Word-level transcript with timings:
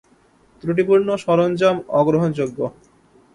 ত্রুটিপূর্ণ 0.63 1.07
সরঞ্জাম 1.23 1.75
অগ্রহণযোগ্য। 1.99 2.59